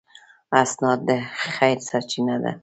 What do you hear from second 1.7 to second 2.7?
سرچینه ده.